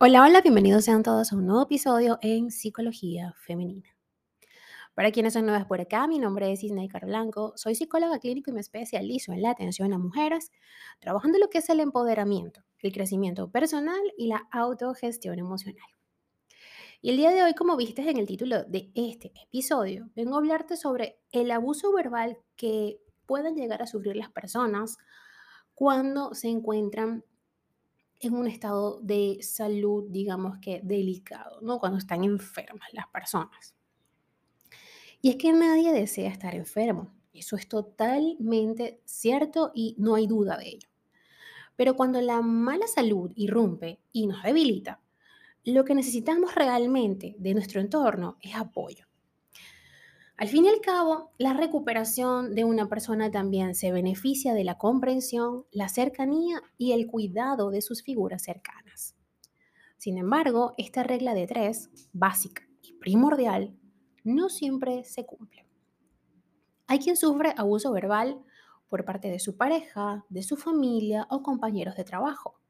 Hola, 0.00 0.22
hola, 0.22 0.40
bienvenidos 0.42 0.84
sean 0.84 1.02
todos 1.02 1.32
a 1.32 1.36
un 1.36 1.46
nuevo 1.46 1.64
episodio 1.64 2.20
en 2.22 2.52
Psicología 2.52 3.34
Femenina. 3.44 3.96
Para 4.94 5.10
quienes 5.10 5.32
son 5.32 5.44
nuevas 5.44 5.66
por 5.66 5.80
acá, 5.80 6.06
mi 6.06 6.20
nombre 6.20 6.52
es 6.52 6.62
Isnei 6.62 6.88
Blanco, 7.02 7.52
soy 7.56 7.74
psicóloga 7.74 8.20
clínico 8.20 8.52
y 8.52 8.54
me 8.54 8.60
especializo 8.60 9.32
en 9.32 9.42
la 9.42 9.50
atención 9.50 9.92
a 9.92 9.98
mujeres, 9.98 10.52
trabajando 11.00 11.40
lo 11.40 11.50
que 11.50 11.58
es 11.58 11.68
el 11.68 11.80
empoderamiento, 11.80 12.62
el 12.78 12.92
crecimiento 12.92 13.50
personal 13.50 14.00
y 14.16 14.28
la 14.28 14.46
autogestión 14.52 15.40
emocional. 15.40 15.88
Y 17.02 17.10
el 17.10 17.16
día 17.16 17.32
de 17.32 17.42
hoy, 17.42 17.54
como 17.54 17.76
viste 17.76 18.08
en 18.08 18.18
el 18.18 18.26
título 18.28 18.62
de 18.62 18.92
este 18.94 19.32
episodio, 19.48 20.10
vengo 20.14 20.36
a 20.36 20.38
hablarte 20.38 20.76
sobre 20.76 21.18
el 21.32 21.50
abuso 21.50 21.92
verbal 21.92 22.38
que 22.54 23.00
pueden 23.26 23.56
llegar 23.56 23.82
a 23.82 23.88
sufrir 23.88 24.14
las 24.14 24.30
personas 24.30 24.96
cuando 25.74 26.34
se 26.34 26.46
encuentran 26.46 27.24
en 28.20 28.34
un 28.34 28.46
estado 28.46 29.00
de 29.00 29.38
salud, 29.42 30.06
digamos 30.08 30.58
que 30.58 30.80
delicado, 30.82 31.60
¿no? 31.60 31.78
Cuando 31.78 31.98
están 31.98 32.24
enfermas 32.24 32.88
las 32.92 33.06
personas. 33.08 33.74
Y 35.20 35.30
es 35.30 35.36
que 35.36 35.52
nadie 35.52 35.92
desea 35.92 36.30
estar 36.30 36.54
enfermo. 36.54 37.12
Eso 37.32 37.56
es 37.56 37.68
totalmente 37.68 39.00
cierto 39.04 39.72
y 39.74 39.94
no 39.98 40.14
hay 40.14 40.26
duda 40.26 40.56
de 40.56 40.68
ello. 40.68 40.88
Pero 41.76 41.94
cuando 41.94 42.20
la 42.20 42.40
mala 42.40 42.86
salud 42.86 43.32
irrumpe 43.36 44.00
y 44.12 44.26
nos 44.26 44.42
debilita, 44.42 45.00
lo 45.64 45.84
que 45.84 45.94
necesitamos 45.94 46.54
realmente 46.54 47.36
de 47.38 47.54
nuestro 47.54 47.80
entorno 47.80 48.38
es 48.40 48.54
apoyo. 48.56 49.07
Al 50.38 50.46
fin 50.46 50.66
y 50.66 50.68
al 50.68 50.80
cabo, 50.80 51.32
la 51.36 51.52
recuperación 51.52 52.54
de 52.54 52.62
una 52.62 52.88
persona 52.88 53.28
también 53.28 53.74
se 53.74 53.90
beneficia 53.90 54.54
de 54.54 54.62
la 54.62 54.78
comprensión, 54.78 55.64
la 55.72 55.88
cercanía 55.88 56.62
y 56.76 56.92
el 56.92 57.08
cuidado 57.08 57.70
de 57.70 57.82
sus 57.82 58.04
figuras 58.04 58.44
cercanas. 58.44 59.16
Sin 59.96 60.16
embargo, 60.16 60.74
esta 60.78 61.02
regla 61.02 61.34
de 61.34 61.48
tres, 61.48 61.90
básica 62.12 62.62
y 62.82 62.92
primordial, 62.92 63.76
no 64.22 64.48
siempre 64.48 65.02
se 65.02 65.26
cumple. 65.26 65.66
Hay 66.86 67.00
quien 67.00 67.16
sufre 67.16 67.52
abuso 67.56 67.90
verbal 67.90 68.40
por 68.88 69.04
parte 69.04 69.30
de 69.30 69.40
su 69.40 69.56
pareja, 69.56 70.24
de 70.28 70.44
su 70.44 70.56
familia 70.56 71.26
o 71.30 71.42
compañeros 71.42 71.96
de 71.96 72.04
trabajo, 72.04 72.60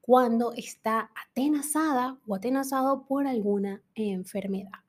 cuando 0.00 0.52
está 0.52 1.10
atenazada 1.28 2.20
o 2.28 2.36
atenazado 2.36 3.04
por 3.04 3.26
alguna 3.26 3.82
enfermedad. 3.96 4.83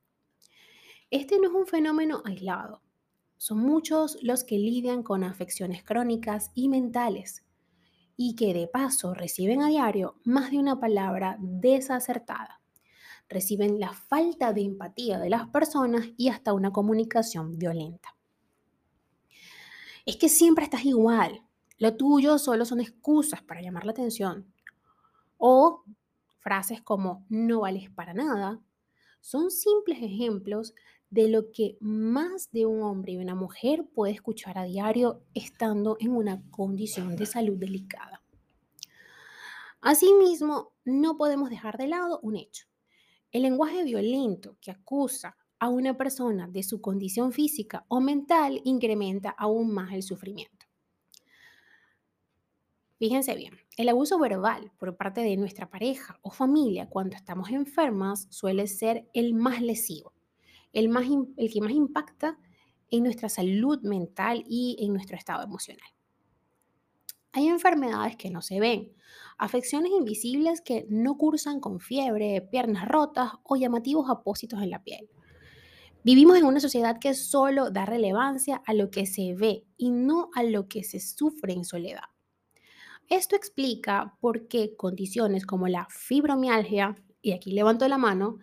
Este 1.16 1.39
no 1.39 1.47
es 1.47 1.53
un 1.53 1.66
fenómeno 1.66 2.21
aislado. 2.25 2.81
Son 3.38 3.59
muchos 3.59 4.17
los 4.21 4.44
que 4.44 4.59
lidian 4.59 5.02
con 5.02 5.23
afecciones 5.23 5.81
crónicas 5.81 6.52
y 6.53 6.67
mentales 6.67 7.45
y 8.17 8.35
que 8.35 8.53
de 8.53 8.67
paso 8.67 9.13
reciben 9.13 9.61
a 9.61 9.69
diario 9.69 10.19
más 10.25 10.52
de 10.52 10.59
una 10.59 10.77
palabra 10.77 11.38
desacertada. 11.39 12.61
Reciben 13.30 13.80
la 13.80 13.94
falta 13.94 14.52
de 14.52 14.63
empatía 14.63 15.17
de 15.17 15.30
las 15.30 15.47
personas 15.47 16.05
y 16.17 16.27
hasta 16.27 16.52
una 16.52 16.73
comunicación 16.73 17.57
violenta. 17.57 18.13
Es 20.05 20.17
que 20.17 20.27
siempre 20.27 20.66
estás 20.66 20.83
igual. 20.83 21.45
Lo 21.77 21.95
tuyo 21.95 22.38
solo 22.38 22.66
son 22.66 22.81
excusas 22.81 23.41
para 23.41 23.61
llamar 23.61 23.85
la 23.85 23.94
atención. 23.94 24.53
O 25.38 25.85
frases 26.41 26.81
como 26.81 27.25
no 27.29 27.61
vales 27.61 27.89
para 27.89 28.13
nada 28.13 28.59
son 29.25 29.50
simples 29.50 29.97
ejemplos 30.03 30.75
de 31.09 31.30
lo 31.30 31.52
que 31.52 31.78
más 31.80 32.52
de 32.52 32.66
un 32.66 32.81
hombre 32.81 33.14
y 33.14 33.17
una 33.17 33.36
mujer 33.36 33.86
puede 33.94 34.14
escuchar 34.14 34.58
a 34.58 34.64
diario 34.64 35.23
estando 35.34 35.97
en 36.00 36.12
una 36.12 36.42
condición 36.52 37.16
de 37.16 37.25
salud 37.25 37.58
delicada. 37.58 38.23
Asimismo, 39.81 40.73
no 40.84 41.16
podemos 41.16 41.50
dejar 41.50 41.78
de 41.78 41.88
lado 41.88 42.20
un 42.23 42.36
hecho. 42.36 42.66
El 43.31 43.44
lenguaje 43.44 43.84
violento 43.84 44.57
que 44.59 44.72
acusa 44.72 45.38
a 45.59 45.69
una 45.69 45.96
persona 45.96 46.47
de 46.47 46.63
su 46.63 46.81
condición 46.81 47.31
física 47.31 47.85
o 47.88 48.02
mental 48.02 48.62
incrementa 48.63 49.29
aún 49.29 49.74
más 49.74 49.94
el 49.94 50.03
sufrimiento. 50.03 50.66
Fíjense 52.97 53.35
bien, 53.35 53.53
el 53.78 53.90
abuso 53.90 54.18
verbal 54.18 54.72
por 54.79 54.96
parte 54.96 55.22
de 55.22 55.38
nuestra 55.38 55.69
pareja 55.69 56.18
o 56.22 56.31
familia 56.31 56.90
cuando 56.90 57.16
estamos 57.16 57.52
enfermas 57.52 58.28
suele 58.31 58.68
ser 58.68 59.08
el 59.13 59.34
más 59.34 59.62
lesivo 59.62 60.15
el, 60.75 60.90
más, 60.90 61.06
el 61.38 61.52
que 61.52 61.62
más 61.62 61.72
impacta 61.72 62.38
en 62.91 63.03
nuestra 63.03 63.30
salud 63.30 63.81
mental 63.81 64.44
y 64.47 64.78
en 64.80 64.94
nuestro 64.94 65.18
estado 65.18 65.44
emocional. 65.44 65.90
Hay 67.31 67.47
enfermedades 67.47 68.16
que 68.16 68.30
no 68.30 68.41
se 68.41 68.59
ven, 68.59 68.94
afecciones 69.38 69.91
invisibles 69.91 70.62
que 70.62 70.85
no 70.90 71.18
cursan 71.18 71.59
con 71.59 71.80
fiebre, 71.80 72.41
piernas 72.41 72.88
rotas 72.88 73.31
o 73.44 73.56
llamativos 73.56 74.09
apósitos 74.09 74.62
en 74.62 74.69
la 74.69 74.84
piel. 74.84 75.09
Vivimos 76.03 76.38
en 76.38 76.46
una 76.46 76.59
sociedad 76.59 77.00
que 77.00 77.14
solo 77.14 77.72
da 77.72 77.85
relevancia 77.85 78.62
a 78.66 78.74
lo 78.74 78.91
que 78.91 79.06
se 79.06 79.34
ve 79.34 79.66
y 79.75 79.90
no 79.90 80.30
a 80.35 80.44
lo 80.44 80.68
que 80.68 80.84
se 80.84 81.00
sufre 81.00 81.53
en 81.53 81.66
soledad. 81.66 82.03
Esto 83.09 83.35
explica 83.35 84.16
por 84.19 84.47
qué 84.47 84.75
condiciones 84.75 85.46
como 85.46 85.68
la 85.68 85.88
fibromialgia, 85.90 86.96
y 87.22 87.31
aquí 87.31 87.52
levanto 87.52 87.88
la 87.88 87.97
mano, 87.97 88.38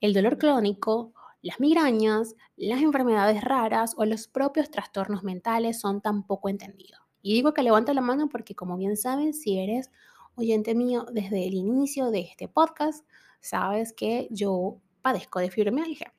el 0.00 0.12
dolor 0.12 0.38
crónico 0.38 1.13
las 1.44 1.60
migrañas, 1.60 2.36
las 2.56 2.80
enfermedades 2.80 3.44
raras 3.44 3.92
o 3.98 4.06
los 4.06 4.28
propios 4.28 4.70
trastornos 4.70 5.22
mentales 5.24 5.78
son 5.78 6.00
tan 6.00 6.26
poco 6.26 6.48
entendidos. 6.48 7.02
Y 7.20 7.34
digo 7.34 7.52
que 7.52 7.62
levanta 7.62 7.92
la 7.92 8.00
mano 8.00 8.30
porque, 8.30 8.54
como 8.54 8.78
bien 8.78 8.96
saben, 8.96 9.34
si 9.34 9.58
eres 9.58 9.90
oyente 10.36 10.74
mío 10.74 11.04
desde 11.12 11.46
el 11.46 11.52
inicio 11.52 12.10
de 12.10 12.20
este 12.20 12.48
podcast, 12.48 13.06
sabes 13.40 13.92
que 13.92 14.26
yo 14.30 14.80
padezco 15.02 15.38
de 15.38 15.50
fibromialgia. 15.50 16.14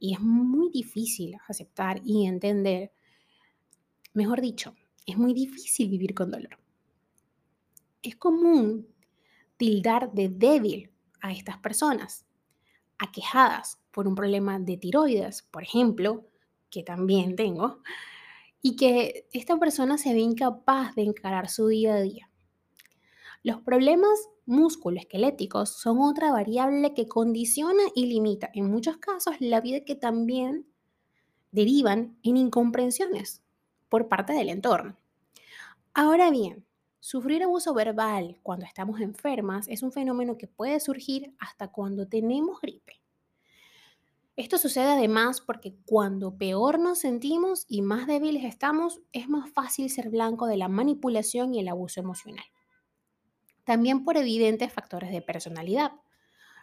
Y 0.00 0.14
es 0.14 0.20
muy 0.20 0.68
difícil 0.68 1.36
aceptar 1.46 2.00
y 2.04 2.26
entender, 2.26 2.90
mejor 4.14 4.40
dicho, 4.40 4.74
es 5.06 5.16
muy 5.16 5.32
difícil 5.32 5.88
vivir 5.88 6.12
con 6.12 6.32
dolor. 6.32 6.58
Es 8.02 8.16
común 8.16 8.88
tildar 9.56 10.12
de 10.12 10.28
débil 10.28 10.90
a 11.20 11.30
estas 11.30 11.58
personas, 11.58 12.26
aquejadas 12.98 13.78
por 13.94 14.08
un 14.08 14.16
problema 14.16 14.58
de 14.58 14.76
tiroides, 14.76 15.42
por 15.42 15.62
ejemplo, 15.62 16.26
que 16.68 16.82
también 16.82 17.36
tengo, 17.36 17.78
y 18.60 18.74
que 18.76 19.28
esta 19.32 19.58
persona 19.58 19.96
se 19.98 20.12
ve 20.12 20.20
incapaz 20.20 20.94
de 20.96 21.02
encarar 21.02 21.48
su 21.48 21.68
día 21.68 21.94
a 21.94 22.00
día. 22.00 22.30
Los 23.44 23.60
problemas 23.60 24.28
musculoesqueléticos 24.46 25.70
son 25.70 26.00
otra 26.00 26.32
variable 26.32 26.92
que 26.92 27.06
condiciona 27.06 27.82
y 27.94 28.06
limita 28.06 28.50
en 28.52 28.70
muchos 28.70 28.96
casos 28.96 29.36
la 29.38 29.60
vida 29.60 29.84
que 29.84 29.94
también 29.94 30.66
derivan 31.52 32.18
en 32.22 32.36
incomprensiones 32.36 33.42
por 33.88 34.08
parte 34.08 34.32
del 34.32 34.48
entorno. 34.48 34.96
Ahora 35.92 36.30
bien, 36.30 36.64
sufrir 36.98 37.44
abuso 37.44 37.74
verbal 37.74 38.40
cuando 38.42 38.66
estamos 38.66 39.00
enfermas 39.00 39.68
es 39.68 39.82
un 39.82 39.92
fenómeno 39.92 40.36
que 40.36 40.48
puede 40.48 40.80
surgir 40.80 41.34
hasta 41.38 41.68
cuando 41.68 42.08
tenemos 42.08 42.60
gripe. 42.60 43.03
Esto 44.36 44.58
sucede 44.58 44.92
además 44.92 45.40
porque 45.40 45.76
cuando 45.84 46.36
peor 46.36 46.80
nos 46.80 46.98
sentimos 46.98 47.66
y 47.68 47.82
más 47.82 48.08
débiles 48.08 48.44
estamos, 48.44 49.00
es 49.12 49.28
más 49.28 49.50
fácil 49.50 49.88
ser 49.90 50.10
blanco 50.10 50.46
de 50.46 50.56
la 50.56 50.68
manipulación 50.68 51.54
y 51.54 51.60
el 51.60 51.68
abuso 51.68 52.00
emocional. 52.00 52.44
También 53.62 54.04
por 54.04 54.16
evidentes 54.16 54.72
factores 54.72 55.12
de 55.12 55.22
personalidad. 55.22 55.92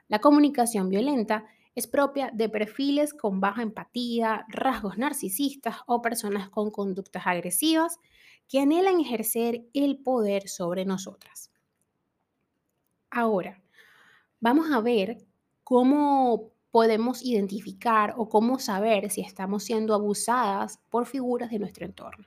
La 0.10 0.20
comunicación 0.20 0.90
violenta 0.90 1.46
es 1.74 1.88
propia 1.88 2.30
de 2.34 2.50
perfiles 2.50 3.14
con 3.14 3.40
baja 3.40 3.62
empatía, 3.62 4.46
rasgos 4.50 4.98
narcisistas 4.98 5.78
o 5.88 6.02
personas 6.02 6.50
con 6.50 6.72
conductas 6.72 7.26
agresivas 7.26 8.00
que 8.50 8.60
anhelan 8.60 9.00
ejercer 9.00 9.66
el 9.74 9.98
poder 9.98 10.50
sobre 10.50 10.84
nosotras. 10.84 11.52
Ahora, 13.10 13.64
vamos 14.42 14.72
a 14.72 14.82
ver 14.82 15.26
cómo 15.64 16.52
podemos 16.72 17.24
identificar 17.24 18.14
o 18.18 18.30
cómo 18.30 18.58
saber 18.58 19.12
si 19.12 19.22
estamos 19.22 19.64
siendo 19.64 19.94
abusadas 19.94 20.80
por 20.90 21.06
figuras 21.06 21.52
de 21.52 21.60
nuestro 21.60 21.86
entorno. 21.86 22.26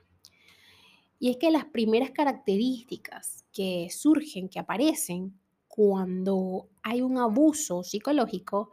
Y 1.17 1.31
es 1.31 1.37
que 1.37 1.49
las 1.49 1.65
primeras 1.65 2.11
características 2.11 3.43
que 3.51 3.87
surgen, 3.89 4.47
que 4.47 4.59
aparecen 4.59 5.39
cuando 5.67 6.69
hay 6.83 7.01
un 7.01 7.17
abuso 7.17 7.83
psicológico, 7.83 8.71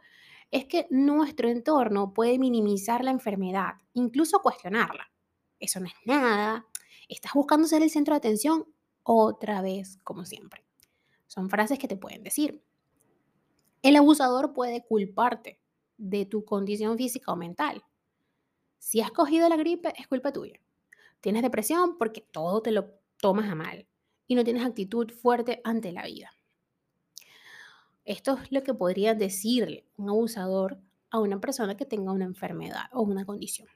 es 0.51 0.65
que 0.65 0.85
nuestro 0.91 1.49
entorno 1.49 2.13
puede 2.13 2.37
minimizar 2.37 3.03
la 3.03 3.11
enfermedad, 3.11 3.73
incluso 3.93 4.39
cuestionarla. 4.39 5.11
Eso 5.59 5.79
no 5.79 5.87
es 5.87 5.93
nada, 6.05 6.67
estás 7.09 7.33
buscando 7.33 7.67
ser 7.67 7.81
el 7.81 7.89
centro 7.89 8.13
de 8.13 8.19
atención 8.19 8.65
otra 9.01 9.61
vez, 9.61 9.99
como 10.03 10.25
siempre. 10.25 10.63
Son 11.25 11.49
frases 11.49 11.79
que 11.79 11.87
te 11.87 11.97
pueden 11.97 12.23
decir. 12.23 12.63
El 13.81 13.95
abusador 13.95 14.53
puede 14.53 14.85
culparte 14.85 15.62
de 15.97 16.25
tu 16.25 16.45
condición 16.45 16.97
física 16.97 17.31
o 17.31 17.35
mental. 17.35 17.83
Si 18.77 19.01
has 19.01 19.11
cogido 19.11 19.47
la 19.49 19.55
gripe, 19.55 19.93
es 19.97 20.07
culpa 20.07 20.33
tuya. 20.33 20.59
Tienes 21.21 21.41
depresión 21.41 21.97
porque 21.97 22.21
todo 22.21 22.61
te 22.61 22.71
lo 22.71 22.99
tomas 23.17 23.49
a 23.49 23.55
mal 23.55 23.87
y 24.27 24.35
no 24.35 24.43
tienes 24.43 24.65
actitud 24.65 25.09
fuerte 25.11 25.61
ante 25.63 25.91
la 25.91 26.05
vida. 26.05 26.31
Esto 28.05 28.37
es 28.43 28.51
lo 28.51 28.63
que 28.63 28.73
podría 28.73 29.15
decirle 29.15 29.87
un 29.95 30.09
abusador 30.09 30.79
a 31.09 31.19
una 31.19 31.39
persona 31.39 31.77
que 31.77 31.85
tenga 31.85 32.11
una 32.11 32.25
enfermedad 32.25 32.89
o 32.91 33.01
una 33.01 33.25
condición. 33.25 33.69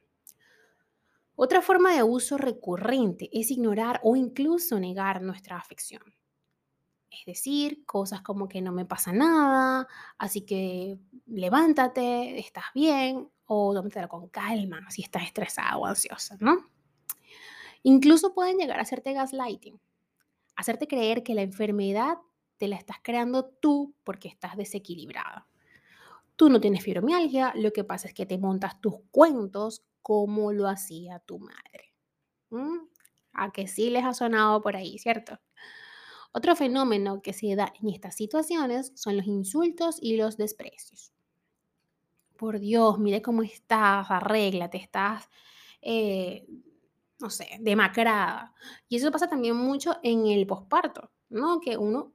Otra 1.36 1.62
forma 1.62 1.94
de 1.94 2.00
abuso 2.00 2.38
recurrente 2.38 3.30
es 3.32 3.52
ignorar 3.52 4.02
o 4.04 4.16
incluso 4.16 4.80
negar 4.80 5.22
nuestra 5.22 5.56
afección. 5.56 6.02
Es 7.20 7.26
decir, 7.26 7.86
cosas 7.86 8.22
como 8.22 8.48
que 8.48 8.62
no 8.62 8.72
me 8.72 8.86
pasa 8.86 9.12
nada, 9.12 9.88
así 10.18 10.42
que 10.42 11.00
levántate, 11.26 12.40
estás 12.40 12.66
bien, 12.74 13.30
o 13.46 13.74
tómatelo 13.74 14.08
con 14.08 14.28
calma 14.30 14.90
si 14.90 15.02
estás 15.02 15.24
estresada 15.24 15.78
o 15.78 15.86
ansiosa, 15.86 16.38
¿no? 16.40 16.70
Incluso 17.84 18.34
pueden 18.34 18.58
llegar 18.58 18.80
a 18.80 18.84
hacerte 18.84 19.14
gaslighting, 19.14 19.80
hacerte 20.56 20.88
creer 20.88 21.24
que 21.24 21.34
la 21.34 21.42
enfermedad 21.42 22.18
te 22.58 22.68
la 22.68 22.76
estás 22.76 22.98
creando 23.02 23.46
tú 23.46 23.96
porque 24.04 24.28
estás 24.28 24.58
desequilibrada. 24.58 25.48
Tú 26.36 26.50
no 26.50 26.60
tienes 26.60 26.84
fibromialgia, 26.84 27.54
lo 27.56 27.72
que 27.72 27.84
pasa 27.84 28.08
es 28.08 28.14
que 28.14 28.26
te 28.26 28.38
montas 28.38 28.80
tus 28.82 28.96
cuentos 29.12 29.86
como 30.02 30.52
lo 30.52 30.68
hacía 30.68 31.20
tu 31.20 31.40
madre. 31.40 31.94
A 33.34 33.52
que 33.52 33.68
sí 33.68 33.90
les 33.90 34.04
ha 34.04 34.14
sonado 34.14 34.62
por 34.62 34.76
ahí, 34.76 34.98
¿cierto? 35.00 35.40
Otro 36.32 36.56
fenómeno 36.56 37.22
que 37.22 37.34
se 37.34 37.56
da 37.56 37.74
en 37.82 37.90
estas 37.90 38.16
situaciones 38.16 38.92
son 38.96 39.18
los 39.18 39.28
insultos 39.28 39.98
y 40.02 40.18
los 40.18 40.38
desprecios. 40.38 41.14
Por 42.38 42.60
Dios, 42.60 43.00
mire 43.00 43.22
cómo 43.22 43.42
estás, 43.42 44.10
arréglate, 44.12 44.78
estás, 44.78 45.30
eh, 45.82 46.46
no 47.20 47.30
sé, 47.30 47.48
demacrada. 47.60 48.54
Y 48.88 48.98
eso 48.98 49.12
pasa 49.12 49.28
también 49.28 49.56
mucho 49.56 49.98
en 50.04 50.28
el 50.28 50.46
posparto, 50.46 51.12
¿no? 51.30 51.60
Que 51.60 51.78
uno 51.78 52.14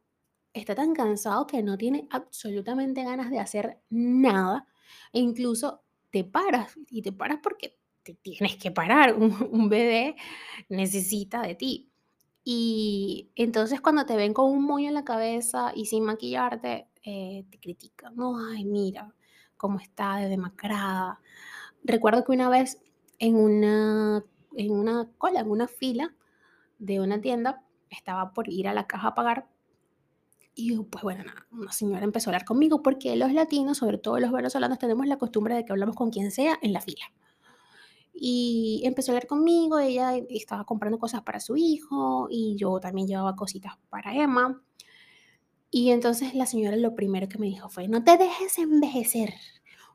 está 0.52 0.74
tan 0.74 0.94
cansado 0.94 1.46
que 1.46 1.62
no 1.62 1.76
tiene 1.76 2.06
absolutamente 2.10 3.04
ganas 3.04 3.30
de 3.30 3.40
hacer 3.40 3.80
nada 3.90 4.66
e 5.12 5.20
incluso 5.20 5.82
te 6.10 6.24
paras 6.24 6.76
y 6.90 7.02
te 7.02 7.12
paras 7.12 7.38
porque 7.42 7.78
te 8.02 8.14
tienes 8.14 8.56
que 8.56 8.70
parar. 8.70 9.14
Un, 9.50 9.68
bebé 9.68 10.16
necesita 10.68 11.42
de 11.42 11.54
ti. 11.54 11.91
Y 12.44 13.30
entonces 13.36 13.80
cuando 13.80 14.06
te 14.06 14.16
ven 14.16 14.34
con 14.34 14.50
un 14.50 14.64
moño 14.64 14.88
en 14.88 14.94
la 14.94 15.04
cabeza 15.04 15.72
y 15.74 15.86
sin 15.86 16.04
maquillarte, 16.04 16.88
eh, 17.04 17.44
te 17.50 17.58
critican. 17.60 18.16
No, 18.16 18.36
ay, 18.38 18.64
mira 18.64 19.14
cómo 19.56 19.78
está 19.78 20.16
de 20.16 20.28
demacrada. 20.28 21.20
Recuerdo 21.84 22.24
que 22.24 22.32
una 22.32 22.48
vez 22.48 22.80
en 23.20 23.36
una, 23.36 24.24
en 24.56 24.72
una 24.72 25.08
cola, 25.18 25.40
en 25.40 25.50
una 25.50 25.68
fila 25.68 26.14
de 26.80 27.00
una 27.00 27.20
tienda, 27.20 27.64
estaba 27.88 28.32
por 28.32 28.48
ir 28.48 28.66
a 28.66 28.74
la 28.74 28.88
caja 28.88 29.08
a 29.08 29.14
pagar 29.14 29.46
y 30.54 30.76
pues 30.76 31.02
bueno, 31.02 31.24
una 31.50 31.72
señora 31.72 32.04
empezó 32.04 32.28
a 32.28 32.32
hablar 32.32 32.44
conmigo 32.44 32.82
porque 32.82 33.16
los 33.16 33.32
latinos, 33.32 33.78
sobre 33.78 33.98
todo 33.98 34.18
los 34.18 34.32
venezolanos, 34.32 34.78
tenemos 34.78 35.06
la 35.06 35.16
costumbre 35.16 35.54
de 35.54 35.64
que 35.64 35.72
hablamos 35.72 35.96
con 35.96 36.10
quien 36.10 36.30
sea 36.30 36.58
en 36.60 36.72
la 36.72 36.80
fila. 36.80 37.04
Y 38.12 38.82
empezó 38.84 39.10
a 39.10 39.14
hablar 39.14 39.26
conmigo, 39.26 39.78
ella 39.78 40.16
estaba 40.28 40.64
comprando 40.64 40.98
cosas 40.98 41.22
para 41.22 41.40
su 41.40 41.56
hijo 41.56 42.28
y 42.30 42.56
yo 42.56 42.78
también 42.80 43.06
llevaba 43.08 43.36
cositas 43.36 43.74
para 43.88 44.14
Emma. 44.14 44.62
Y 45.70 45.90
entonces 45.90 46.34
la 46.34 46.46
señora 46.46 46.76
lo 46.76 46.94
primero 46.94 47.28
que 47.28 47.38
me 47.38 47.46
dijo 47.46 47.68
fue, 47.70 47.88
no 47.88 48.04
te 48.04 48.18
dejes 48.18 48.58
envejecer, 48.58 49.32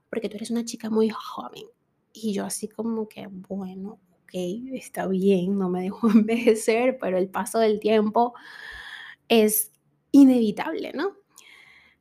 porque 0.10 0.28
tú 0.28 0.38
eres 0.38 0.50
una 0.50 0.66
chica 0.66 0.90
muy 0.90 1.10
joven. 1.10 1.66
Y 2.14 2.34
yo 2.34 2.46
así 2.46 2.68
como 2.68 3.08
que, 3.08 3.28
bueno, 3.28 4.00
ok, 4.24 4.31
está 4.74 5.08
bien, 5.08 5.58
no 5.58 5.69
me 5.69 5.84
dejo 5.84 6.10
envejecer, 6.10 6.98
pero 7.00 7.18
el 7.18 7.30
paso 7.30 7.60
del 7.60 7.80
tiempo 7.80 8.34
es 9.30 9.72
inevitable, 10.12 10.94
¿no? 10.94 11.16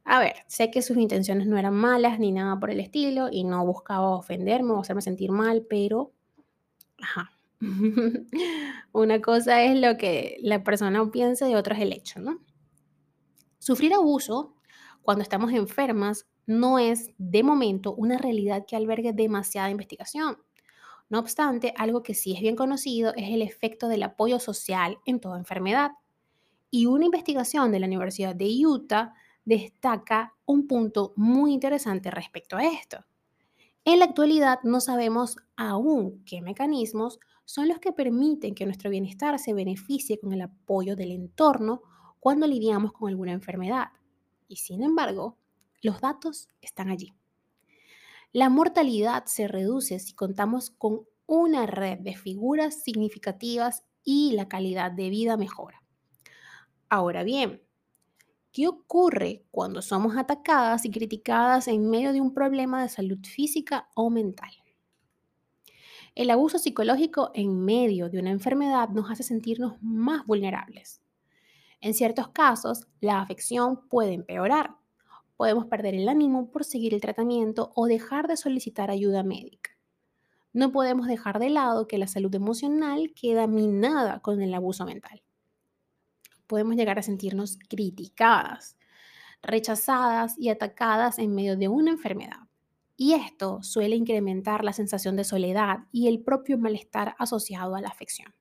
A 0.09 0.21
ver, 0.21 0.37
sé 0.47 0.71
que 0.71 0.83
sus 0.83 0.97
intenciones 0.99 1.49
no 1.49 1.59
eran 1.59 1.75
malas 1.75 2.21
ni 2.21 2.31
nada 2.31 2.61
por 2.61 2.71
el 2.71 2.79
estilo 2.79 3.29
y 3.29 3.43
no 3.43 3.67
buscaba 3.67 4.11
ofenderme 4.11 4.71
o 4.71 4.79
hacerme 4.79 5.03
sentir 5.03 5.33
mal, 5.33 5.67
pero, 5.69 6.13
ajá, 7.03 7.33
una 8.93 9.21
cosa 9.21 9.65
es 9.65 9.77
lo 9.81 9.97
que 9.97 10.37
la 10.43 10.63
persona 10.63 11.11
piensa 11.11 11.51
y 11.51 11.57
otra 11.57 11.75
es 11.75 11.83
el 11.83 11.93
hecho, 11.93 12.21
¿no? 12.21 12.39
Sufrir 13.59 13.95
abuso 13.95 14.55
cuando 15.03 15.23
estamos 15.23 15.53
enfermas 15.53 16.29
no 16.47 16.79
es, 16.79 17.11
de 17.19 17.43
momento, 17.43 17.93
una 17.93 18.17
realidad 18.17 18.65
que 18.65 18.77
albergue 18.77 19.13
demasiada 19.13 19.71
investigación. 19.71 20.39
No 21.09 21.19
obstante, 21.19 21.75
algo 21.77 22.05
que 22.05 22.15
sí 22.15 22.33
es 22.33 22.41
bien 22.41 22.55
conocido 22.55 23.13
es 23.17 23.29
el 23.31 23.43
efecto 23.43 23.89
del 23.89 24.05
apoyo 24.05 24.39
social 24.39 24.99
en 25.05 25.19
toda 25.19 25.37
enfermedad. 25.37 25.91
Y 26.71 26.87
una 26.87 27.07
investigación 27.07 27.73
de 27.73 27.81
la 27.81 27.87
Universidad 27.87 28.37
de 28.37 28.53
Utah 28.65 29.15
destaca 29.47 30.35
un 30.45 30.67
punto 30.67 31.15
muy 31.17 31.55
interesante 31.55 32.11
respecto 32.11 32.57
a 32.57 32.67
esto. 32.67 33.07
En 33.85 34.01
la 34.01 34.05
actualidad 34.05 34.59
no 34.65 34.81
sabemos 34.81 35.37
aún 35.57 36.23
qué 36.27 36.43
mecanismos 36.43 37.21
son 37.47 37.69
los 37.69 37.79
que 37.79 37.93
permiten 37.93 38.57
que 38.57 38.67
nuestro 38.67 38.91
bienestar 38.91 39.39
se 39.39 39.55
beneficie 39.55 40.19
con 40.19 40.33
el 40.33 40.43
apoyo 40.43 40.97
del 40.97 41.13
entorno 41.13 41.83
cuando 42.19 42.49
lidiamos 42.49 42.93
con 42.93 43.09
alguna 43.09 43.33
enfermedad. 43.33 43.91
Y 44.49 44.57
sin 44.57 44.83
embargo, 44.83 45.39
los 45.81 46.01
datos 46.01 46.49
están 46.61 46.91
allí. 46.91 47.15
La 48.33 48.49
mortalidad 48.49 49.27
se 49.27 49.47
reduce 49.47 50.01
si 50.01 50.13
contamos 50.13 50.71
con 50.71 51.07
una 51.27 51.67
red 51.67 51.99
de 52.01 52.17
figuras 52.17 52.83
significativas 52.83 53.85
y 54.03 54.33
la 54.33 54.49
calidad 54.49 54.91
de 54.91 55.11
vida 55.11 55.37
mejora. 55.37 55.83
Ahora 56.89 57.23
bien, 57.23 57.63
¿qué 58.57 58.69
ocurre 58.69 59.45
cuando 59.51 59.83
somos 59.83 60.17
atacadas 60.17 60.87
y 60.87 60.91
criticadas 60.91 61.69
en 61.69 61.91
medio 61.91 62.15
de 62.15 62.23
un 62.23 62.33
problema 62.33 62.81
de 62.81 62.89
salud 62.89 63.19
física 63.23 63.91
o 63.95 64.09
mental? 64.09 64.51
El 66.15 66.31
abuso 66.31 66.59
psicológico 66.59 67.33
en 67.35 67.67
medio 67.67 68.09
de 68.09 68.19
una 68.19 68.31
enfermedad 68.31 68.89
nos 68.89 69.11
hace 69.11 69.25
sentirnos 69.25 69.75
más 69.83 70.25
vulnerables. 70.25 71.03
En 71.83 71.93
ciertos 71.93 72.29
casos, 72.29 72.87
la 73.03 73.21
afección 73.21 73.87
puede 73.91 74.15
empeorar. 74.15 74.77
Podemos 75.37 75.67
perder 75.67 75.95
el 75.95 76.09
ánimo 76.09 76.51
por 76.51 76.65
seguir 76.65 76.95
el 76.95 77.03
tratamiento 77.03 77.73
o 77.75 77.85
dejar 77.85 78.27
de 78.27 78.39
solicitar 78.39 78.91
ayuda 78.91 79.23
médica. 79.23 79.73
No 80.55 80.73
podemos 80.73 81.09
dejar 81.09 81.41
de 81.41 81.51
lado 81.51 81.87
que 81.87 81.99
la 81.99 82.07
salud 82.07 82.35
emocional 82.35 83.13
queda 83.13 83.47
minada 83.47 84.21
con 84.21 84.41
el 84.41 84.55
abuso 84.55 84.87
mental 84.87 85.26
podemos 86.47 86.77
llegar 86.77 86.99
a 86.99 87.03
sentirnos 87.03 87.59
criticadas, 87.69 88.77
rechazadas 89.43 90.39
y 90.39 90.49
atacadas 90.49 91.19
en 91.19 91.35
medio 91.35 91.57
de 91.57 91.69
una 91.69 91.91
enfermedad. 91.91 92.41
Y 92.97 93.13
esto 93.13 93.63
suele 93.63 93.97
incrementar 93.97 94.65
la 94.65 94.73
sensación 94.73 95.17
de 95.17 95.25
soledad 95.25 95.81
y 95.93 96.09
el 96.09 96.23
propio 96.23 96.59
malestar 96.59 97.15
asociado 97.19 97.75
a 97.75 97.81
la 97.81 97.89
afección. 97.89 98.35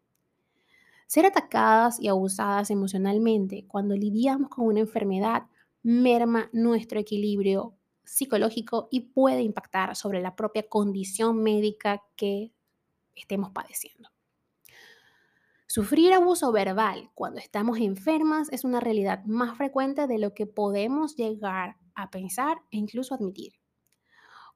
Ser 1.07 1.25
atacadas 1.25 1.99
y 1.99 2.07
abusadas 2.07 2.71
emocionalmente 2.71 3.65
cuando 3.67 3.95
lidiamos 3.95 4.49
con 4.49 4.65
una 4.65 4.79
enfermedad 4.79 5.43
merma 5.83 6.49
nuestro 6.51 6.99
equilibrio 6.99 7.75
psicológico 8.03 8.87
y 8.91 9.01
puede 9.01 9.41
impactar 9.41 9.95
sobre 9.95 10.21
la 10.21 10.35
propia 10.35 10.67
condición 10.67 11.43
médica 11.43 12.03
que 12.15 12.53
estemos 13.15 13.51
padeciendo. 13.51 14.14
Sufrir 15.75 16.13
abuso 16.13 16.53
verbal 16.53 17.11
cuando 17.15 17.41
estamos 17.41 17.79
enfermas 17.79 18.47
es 18.53 18.63
una 18.63 18.79
realidad 18.79 19.25
más 19.25 19.57
frecuente 19.57 20.07
de 20.07 20.19
lo 20.19 20.33
que 20.33 20.47
podemos 20.47 21.17
llegar 21.17 21.75
a 21.95 22.09
pensar 22.09 22.59
e 22.71 22.77
incluso 22.77 23.13
admitir. 23.13 23.59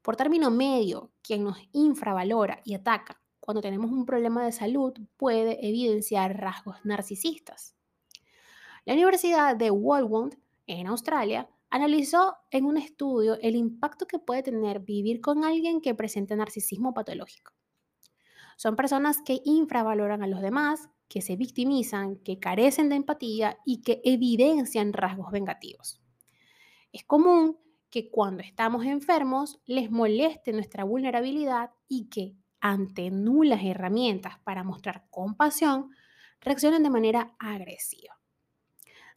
Por 0.01 0.15
término 0.15 0.49
medio, 0.49 1.11
quien 1.21 1.43
nos 1.43 1.57
infravalora 1.73 2.61
y 2.63 2.73
ataca 2.73 3.21
cuando 3.41 3.59
tenemos 3.59 3.91
un 3.91 4.05
problema 4.05 4.45
de 4.45 4.53
salud 4.53 4.93
puede 5.17 5.67
evidenciar 5.67 6.37
rasgos 6.37 6.77
narcisistas. 6.85 7.75
La 8.85 8.93
Universidad 8.93 9.57
de 9.57 9.71
Wollongong, 9.71 10.41
en 10.67 10.87
Australia, 10.87 11.49
analizó 11.69 12.37
en 12.49 12.63
un 12.63 12.77
estudio 12.77 13.37
el 13.41 13.57
impacto 13.57 14.07
que 14.07 14.19
puede 14.19 14.41
tener 14.41 14.79
vivir 14.79 15.19
con 15.19 15.43
alguien 15.43 15.81
que 15.81 15.93
presenta 15.93 16.37
narcisismo 16.37 16.93
patológico. 16.93 17.51
Son 18.55 18.77
personas 18.77 19.21
que 19.21 19.41
infravaloran 19.43 20.23
a 20.23 20.27
los 20.27 20.39
demás, 20.39 20.87
que 21.09 21.21
se 21.21 21.35
victimizan, 21.35 22.17
que 22.17 22.39
carecen 22.39 22.87
de 22.87 22.95
empatía 22.95 23.57
y 23.65 23.81
que 23.81 23.99
evidencian 24.05 24.93
rasgos 24.93 25.31
vengativos. 25.31 25.99
Es 26.93 27.03
común 27.03 27.57
que 27.89 28.11
cuando 28.11 28.43
estamos 28.43 28.85
enfermos 28.85 29.59
les 29.65 29.89
moleste 29.89 30.53
nuestra 30.53 30.83
vulnerabilidad 30.83 31.71
y 31.87 32.09
que 32.09 32.35
ante 32.61 33.09
nulas 33.09 33.61
herramientas 33.63 34.37
para 34.43 34.63
mostrar 34.63 35.07
compasión, 35.09 35.89
reaccionen 36.41 36.83
de 36.83 36.89
manera 36.91 37.35
agresiva. 37.39 38.19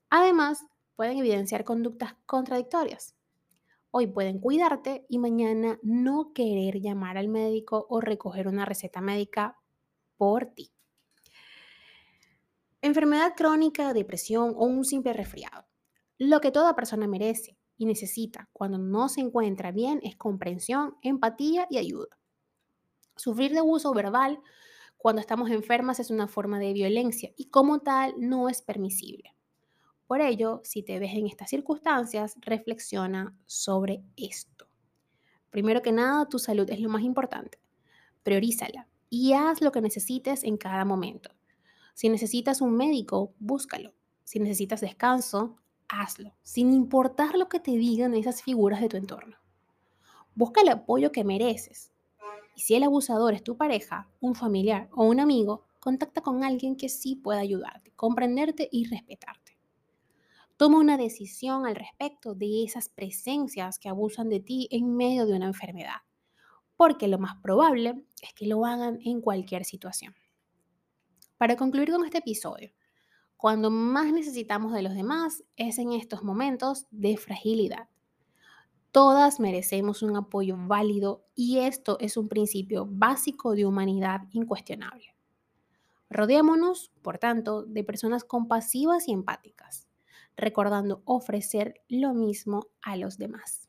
Además, 0.08 0.64
pueden 0.96 1.18
evidenciar 1.18 1.64
conductas 1.64 2.14
contradictorias. 2.25 3.16
Hoy 3.90 4.06
pueden 4.06 4.38
cuidarte 4.38 5.04
y 5.11 5.18
mañana 5.18 5.78
no 5.82 6.32
querer 6.32 6.80
llamar 6.80 7.18
al 7.18 7.28
médico 7.28 7.87
o 7.90 8.00
recoger 8.00 8.49
una 8.49 8.64
receta 8.64 9.02
médica 9.02 9.58
por 10.16 10.46
ti 10.46 10.72
enfermedad 12.82 13.34
crónica, 13.36 13.94
depresión 13.94 14.52
o 14.56 14.66
un 14.66 14.84
simple 14.84 15.12
resfriado. 15.12 15.66
Lo 16.18 16.40
que 16.40 16.50
toda 16.50 16.74
persona 16.74 17.06
merece 17.06 17.56
y 17.78 17.86
necesita 17.86 18.48
cuando 18.52 18.78
no 18.78 19.08
se 19.08 19.20
encuentra 19.20 19.72
bien 19.72 20.00
es 20.02 20.16
comprensión, 20.16 20.96
empatía 21.00 21.66
y 21.70 21.78
ayuda. 21.78 22.18
Sufrir 23.16 23.52
de 23.52 23.60
abuso 23.60 23.94
verbal 23.94 24.40
cuando 24.96 25.20
estamos 25.20 25.50
enfermas 25.50 26.00
es 26.00 26.10
una 26.10 26.28
forma 26.28 26.58
de 26.58 26.72
violencia 26.72 27.32
y 27.36 27.46
como 27.46 27.80
tal 27.80 28.14
no 28.18 28.48
es 28.48 28.62
permisible. 28.62 29.34
Por 30.06 30.20
ello, 30.20 30.60
si 30.64 30.82
te 30.82 30.98
ves 30.98 31.14
en 31.14 31.26
estas 31.26 31.50
circunstancias, 31.50 32.34
reflexiona 32.40 33.36
sobre 33.46 34.04
esto. 34.16 34.68
Primero 35.50 35.82
que 35.82 35.92
nada, 35.92 36.28
tu 36.28 36.38
salud 36.38 36.68
es 36.70 36.80
lo 36.80 36.88
más 36.88 37.02
importante. 37.02 37.58
Priorízala 38.22 38.88
y 39.08 39.32
haz 39.32 39.60
lo 39.60 39.72
que 39.72 39.80
necesites 39.80 40.44
en 40.44 40.56
cada 40.56 40.84
momento. 40.84 41.30
Si 41.94 42.08
necesitas 42.08 42.61
un 42.61 42.76
médico, 42.76 43.34
búscalo. 43.38 43.92
Si 44.25 44.40
necesitas 44.40 44.80
descanso, 44.80 45.56
hazlo, 45.88 46.34
sin 46.42 46.72
importar 46.72 47.37
lo 47.37 47.49
que 47.49 47.61
te 47.61 47.72
digan 47.72 48.14
esas 48.14 48.42
figuras 48.42 48.80
de 48.80 48.88
tu 48.88 48.96
entorno. 48.96 49.37
Busca 50.34 50.62
el 50.62 50.68
apoyo 50.68 51.12
que 51.12 51.25
mereces. 51.25 51.92
Y 52.56 52.61
si 52.61 52.75
el 52.75 52.82
abusador 52.82 53.34
es 53.34 53.44
tu 53.44 53.56
pareja, 53.56 54.08
un 54.20 54.34
familiar 54.34 54.88
o 54.92 55.04
un 55.04 55.20
amigo, 55.20 55.64
contacta 55.80 56.20
con 56.20 56.44
alguien 56.44 56.76
que 56.76 56.88
sí 56.88 57.16
pueda 57.16 57.40
ayudarte, 57.40 57.92
comprenderte 57.96 58.68
y 58.70 58.84
respetarte. 58.88 59.58
Toma 60.56 60.78
una 60.78 60.96
decisión 60.96 61.66
al 61.66 61.75
respecto 61.75 62.34
de 62.34 62.62
esas 62.64 62.88
presencias 62.88 63.78
que 63.78 63.88
abusan 63.88 64.28
de 64.28 64.40
ti 64.40 64.68
en 64.70 64.94
medio 64.96 65.26
de 65.26 65.34
una 65.34 65.46
enfermedad, 65.46 66.02
porque 66.76 67.08
lo 67.08 67.18
más 67.18 67.37
probable 67.42 68.04
es 68.22 68.32
que 68.32 68.46
lo 68.46 68.64
hagan 68.64 68.99
en 69.04 69.20
cualquier 69.20 69.64
situación. 69.64 70.14
Para 71.42 71.56
concluir 71.56 71.90
con 71.90 72.04
este 72.04 72.18
episodio, 72.18 72.70
cuando 73.37 73.68
más 73.68 74.12
necesitamos 74.12 74.72
de 74.72 74.82
los 74.82 74.94
demás 74.94 75.42
es 75.56 75.78
en 75.78 75.90
estos 75.90 76.22
momentos 76.22 76.87
de 76.92 77.16
fragilidad. 77.16 77.88
Todas 78.92 79.40
merecemos 79.40 80.04
un 80.04 80.16
apoyo 80.16 80.56
válido 80.56 81.25
y 81.34 81.58
esto 81.58 81.96
es 81.99 82.16
un 82.16 82.28
principio 82.28 82.87
básico 82.88 83.56
de 83.56 83.66
humanidad 83.66 84.20
incuestionable. 84.30 85.16
Rodémonos, 86.08 86.92
por 87.02 87.18
tanto, 87.18 87.64
de 87.64 87.82
personas 87.82 88.22
compasivas 88.22 89.08
y 89.08 89.12
empáticas, 89.12 89.88
recordando 90.37 91.02
ofrecer 91.06 91.75
lo 91.88 92.14
mismo 92.14 92.68
a 92.82 92.96
los 92.96 93.18
demás. 93.18 93.68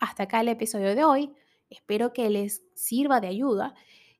Hasta 0.00 0.24
acá 0.24 0.40
el 0.40 0.48
episodio 0.48 0.96
de 0.96 1.04
hoy. 1.04 1.32
Espero 1.70 2.12
que 2.12 2.28
les 2.28 2.64
sirva 2.74 3.20
de 3.20 3.28
ayuda 3.28 3.76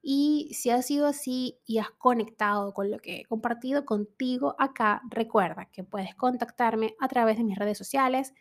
y 0.08 0.54
si 0.54 0.70
ha 0.70 0.82
sido 0.82 1.08
así 1.08 1.58
y 1.66 1.78
has 1.78 1.90
conectado 1.90 2.72
con 2.72 2.92
lo 2.92 3.00
que 3.00 3.16
he 3.16 3.25
compartido 3.25 3.84
contigo 3.84 4.54
acá, 4.56 5.02
recuerda 5.10 5.68
que 5.72 5.82
puedes 5.82 6.14
contactarme 6.14 6.94
a 7.00 7.08
través 7.08 7.38
de 7.38 7.42
mis 7.42 7.58
redes 7.58 7.76
sociales, 7.76 8.32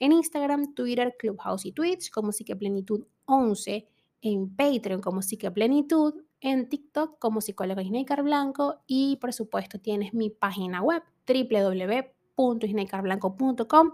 en 0.00 0.10
Instagram, 0.10 0.74
Twitter, 0.74 1.14
Clubhouse 1.16 1.64
y 1.64 1.70
Twitch 1.70 2.10
como 2.10 2.32
Psiqueplenitud 2.32 3.06
11, 3.26 3.86
en 4.20 4.56
Patreon 4.56 5.00
como 5.00 5.20
Plenitud, 5.54 6.24
en 6.40 6.68
TikTok 6.68 7.20
como 7.20 7.40
psicóloga 7.40 7.82
Isneikar 7.82 8.24
Blanco 8.24 8.82
y 8.88 9.16
por 9.20 9.32
supuesto 9.32 9.78
tienes 9.78 10.14
mi 10.14 10.28
página 10.28 10.82
web 10.82 11.04
www.isneikarblanco.com 11.28 13.92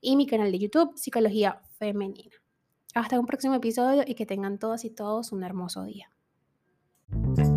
y 0.00 0.14
mi 0.14 0.28
canal 0.28 0.52
de 0.52 0.60
YouTube 0.60 0.96
Psicología 0.96 1.62
Femenina. 1.80 2.36
Hasta 2.94 3.18
un 3.18 3.26
próximo 3.26 3.56
episodio 3.56 4.04
y 4.06 4.14
que 4.14 4.24
tengan 4.24 4.60
todas 4.60 4.84
y 4.84 4.90
todos 4.90 5.32
un 5.32 5.42
hermoso 5.42 5.82
día. 5.82 6.12
Thank 7.12 7.38
you. 7.38 7.49